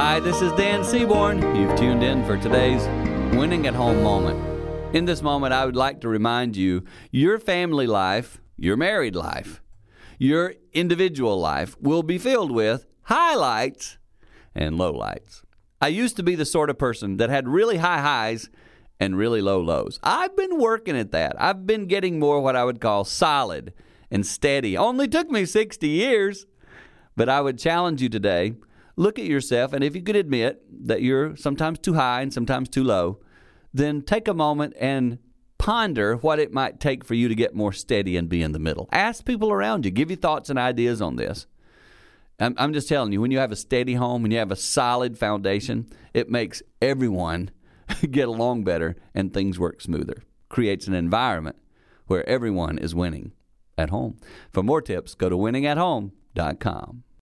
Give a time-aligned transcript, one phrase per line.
[0.00, 1.38] Hi, this is Dan Seaborn.
[1.56, 2.86] You've tuned in for today's
[3.36, 4.94] Winning at Home moment.
[4.94, 9.60] In this moment, I would like to remind you your family life, your married life,
[10.16, 13.98] your individual life will be filled with highlights
[14.54, 15.42] and lowlights.
[15.80, 18.50] I used to be the sort of person that had really high highs
[19.00, 19.98] and really low lows.
[20.04, 21.34] I've been working at that.
[21.42, 23.72] I've been getting more what I would call solid
[24.12, 24.76] and steady.
[24.76, 26.46] Only took me 60 years.
[27.16, 28.54] But I would challenge you today
[28.98, 32.68] look at yourself, and if you could admit that you're sometimes too high and sometimes
[32.68, 33.20] too low,
[33.72, 35.18] then take a moment and
[35.56, 38.58] ponder what it might take for you to get more steady and be in the
[38.58, 38.88] middle.
[38.90, 41.46] Ask people around you, give you thoughts and ideas on this.
[42.40, 44.56] I'm, I'm just telling you, when you have a steady home, when you have a
[44.56, 47.50] solid foundation, it makes everyone
[48.10, 50.24] get along better and things work smoother.
[50.48, 51.56] Creates an environment
[52.06, 53.32] where everyone is winning
[53.76, 54.18] at home.
[54.52, 57.04] For more tips, go to winningathome.com.